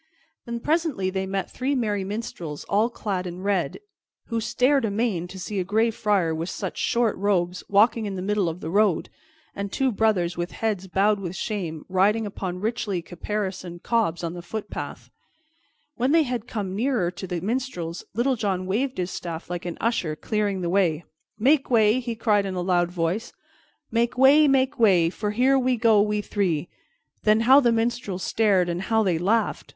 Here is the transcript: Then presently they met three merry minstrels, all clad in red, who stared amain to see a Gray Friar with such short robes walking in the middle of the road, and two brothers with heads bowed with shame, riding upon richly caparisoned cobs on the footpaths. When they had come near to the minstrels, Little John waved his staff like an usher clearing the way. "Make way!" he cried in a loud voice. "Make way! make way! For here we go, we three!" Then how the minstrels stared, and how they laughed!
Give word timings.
Then 0.47 0.59
presently 0.59 1.11
they 1.11 1.27
met 1.27 1.51
three 1.51 1.75
merry 1.75 2.03
minstrels, 2.03 2.63
all 2.63 2.89
clad 2.89 3.27
in 3.27 3.43
red, 3.43 3.77
who 4.29 4.41
stared 4.41 4.83
amain 4.83 5.27
to 5.27 5.37
see 5.37 5.59
a 5.59 5.63
Gray 5.63 5.91
Friar 5.91 6.33
with 6.33 6.49
such 6.49 6.79
short 6.79 7.15
robes 7.17 7.63
walking 7.69 8.07
in 8.07 8.15
the 8.15 8.23
middle 8.23 8.49
of 8.49 8.61
the 8.61 8.71
road, 8.71 9.09
and 9.55 9.71
two 9.71 9.91
brothers 9.91 10.35
with 10.35 10.53
heads 10.53 10.87
bowed 10.87 11.19
with 11.19 11.35
shame, 11.35 11.85
riding 11.87 12.25
upon 12.25 12.59
richly 12.61 13.03
caparisoned 13.03 13.83
cobs 13.83 14.23
on 14.23 14.33
the 14.33 14.41
footpaths. 14.41 15.11
When 15.97 16.13
they 16.13 16.23
had 16.23 16.47
come 16.47 16.75
near 16.75 17.11
to 17.11 17.27
the 17.27 17.39
minstrels, 17.39 18.03
Little 18.15 18.35
John 18.35 18.65
waved 18.65 18.97
his 18.97 19.11
staff 19.11 19.51
like 19.51 19.65
an 19.67 19.77
usher 19.79 20.15
clearing 20.15 20.61
the 20.61 20.69
way. 20.71 21.05
"Make 21.37 21.69
way!" 21.69 21.99
he 21.99 22.15
cried 22.15 22.47
in 22.47 22.55
a 22.55 22.61
loud 22.61 22.89
voice. 22.91 23.33
"Make 23.91 24.17
way! 24.17 24.47
make 24.47 24.79
way! 24.79 25.11
For 25.11 25.29
here 25.29 25.59
we 25.59 25.77
go, 25.77 26.01
we 26.01 26.21
three!" 26.23 26.69
Then 27.21 27.41
how 27.41 27.59
the 27.59 27.71
minstrels 27.71 28.23
stared, 28.23 28.67
and 28.67 28.81
how 28.81 29.03
they 29.03 29.19
laughed! 29.19 29.69